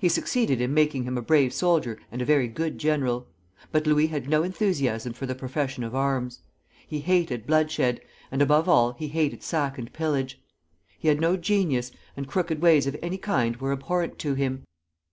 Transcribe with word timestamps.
He 0.00 0.08
succeeded 0.08 0.60
in 0.60 0.74
making 0.74 1.04
him 1.04 1.16
a 1.16 1.22
brave 1.22 1.52
soldier 1.54 2.00
and 2.10 2.20
a 2.20 2.24
very 2.24 2.48
good 2.48 2.76
general; 2.76 3.28
but 3.70 3.86
Louis 3.86 4.08
had 4.08 4.28
no 4.28 4.42
enthusiasm 4.42 5.12
for 5.12 5.26
the 5.26 5.34
profession 5.36 5.84
of 5.84 5.94
arms. 5.94 6.40
He 6.88 6.98
hated 6.98 7.46
bloodshed, 7.46 8.00
and 8.32 8.42
above 8.42 8.68
all 8.68 8.94
he 8.94 9.06
hated 9.06 9.44
sack 9.44 9.78
and 9.78 9.92
pillage. 9.92 10.42
He 10.98 11.06
had 11.06 11.20
no 11.20 11.36
genius, 11.36 11.92
and 12.16 12.26
crooked 12.26 12.60
ways 12.60 12.88
of 12.88 12.96
any 13.00 13.16
kind 13.16 13.54
were 13.58 13.70
abhorrent 13.72 14.18
to 14.18 14.34
him. 14.34 14.64